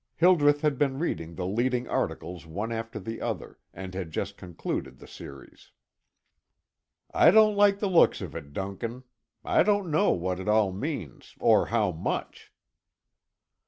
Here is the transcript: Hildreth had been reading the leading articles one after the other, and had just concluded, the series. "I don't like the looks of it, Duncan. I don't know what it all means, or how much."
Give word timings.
Hildreth 0.15 0.61
had 0.61 0.79
been 0.79 0.97
reading 0.97 1.35
the 1.35 1.45
leading 1.45 1.87
articles 1.87 2.47
one 2.47 2.71
after 2.71 2.97
the 2.99 3.21
other, 3.21 3.59
and 3.71 3.93
had 3.93 4.09
just 4.09 4.35
concluded, 4.35 4.97
the 4.97 5.05
series. 5.07 5.73
"I 7.13 7.29
don't 7.29 7.55
like 7.55 7.77
the 7.77 7.87
looks 7.87 8.19
of 8.19 8.35
it, 8.35 8.51
Duncan. 8.51 9.03
I 9.45 9.61
don't 9.61 9.91
know 9.91 10.09
what 10.09 10.39
it 10.39 10.47
all 10.47 10.71
means, 10.71 11.35
or 11.39 11.67
how 11.67 11.91
much." 11.91 12.51